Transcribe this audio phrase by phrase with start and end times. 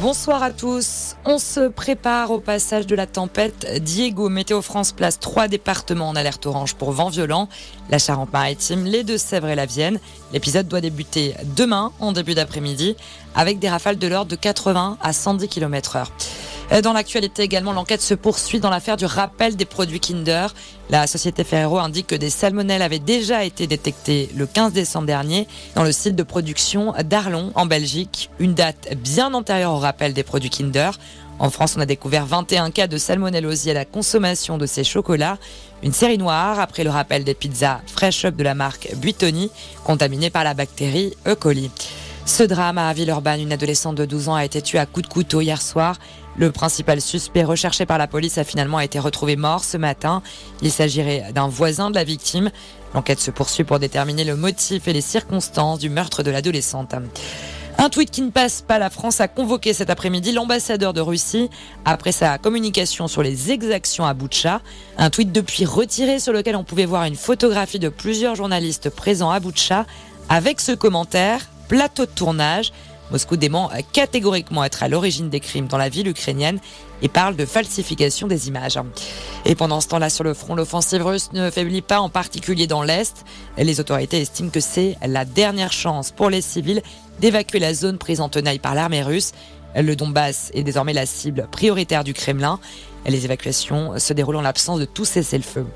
[0.00, 1.14] Bonsoir à tous.
[1.24, 3.80] On se prépare au passage de la tempête.
[3.80, 7.48] Diego, Météo France place trois départements en alerte orange pour vent violent.
[7.90, 10.00] La Charente-Maritime, les Deux-Sèvres et la Vienne.
[10.32, 12.96] L'épisode doit débuter demain en début d'après-midi
[13.36, 16.10] avec des rafales de l'ordre de 80 à 110 km heure.
[16.72, 20.54] Euh, dans l'actualité également, l'enquête se poursuit dans l'affaire du rappel des produits Kinder.
[20.90, 25.46] La société Ferrero indique que des salmonelles avaient déjà été détectées le 15 décembre dernier
[25.74, 30.22] dans le site de production d'Arlon en Belgique, une date bien antérieure au rappel des
[30.22, 30.90] produits Kinder.
[31.38, 35.38] En France, on a découvert 21 cas de salmonellose à la consommation de ces chocolats.
[35.82, 39.50] Une série noire après le rappel des pizzas Fresh Up de la marque Buitoni,
[39.84, 41.34] contaminées par la bactérie E.
[41.34, 41.70] coli.
[42.26, 45.12] Ce drame à Villeurbanne, une adolescente de 12 ans a été tuée à coups de
[45.12, 45.96] couteau hier soir.
[46.38, 50.22] Le principal suspect recherché par la police a finalement été retrouvé mort ce matin.
[50.62, 52.50] Il s'agirait d'un voisin de la victime.
[52.94, 56.94] L'enquête se poursuit pour déterminer le motif et les circonstances du meurtre de l'adolescente.
[57.76, 61.50] Un tweet qui ne passe pas, la France a convoqué cet après-midi l'ambassadeur de Russie
[61.84, 64.62] après sa communication sur les exactions à Boutcha.
[64.96, 69.30] Un tweet depuis retiré sur lequel on pouvait voir une photographie de plusieurs journalistes présents
[69.30, 69.84] à Boutcha
[70.30, 72.72] avec ce commentaire plateau de tournage.
[73.10, 76.58] Moscou dément catégoriquement être à l'origine des crimes dans la ville ukrainienne
[77.02, 78.78] et parle de falsification des images.
[79.44, 82.82] Et pendant ce temps-là, sur le front, l'offensive russe ne faiblit pas, en particulier dans
[82.82, 83.24] l'Est.
[83.58, 86.82] Les autorités estiment que c'est la dernière chance pour les civils
[87.20, 89.32] d'évacuer la zone prise en tenaille par l'armée russe.
[89.76, 92.58] Le Donbass est désormais la cible prioritaire du Kremlin.
[93.06, 95.66] Les évacuations se déroulent en l'absence de tout cessez-le-feu.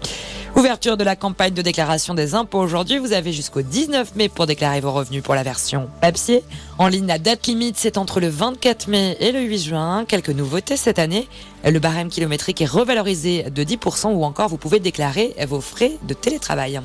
[0.56, 2.98] Ouverture de la campagne de déclaration des impôts aujourd'hui.
[2.98, 6.42] Vous avez jusqu'au 19 mai pour déclarer vos revenus pour la version papier.
[6.78, 10.04] En ligne, la date limite, c'est entre le 24 mai et le 8 juin.
[10.06, 11.28] Quelques nouveautés cette année.
[11.64, 16.14] Le barème kilométrique est revalorisé de 10% ou encore vous pouvez déclarer vos frais de
[16.14, 16.80] télétravail.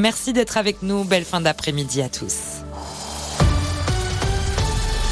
[0.00, 1.04] Merci d'être avec nous.
[1.04, 2.57] Belle fin d'après-midi à tous.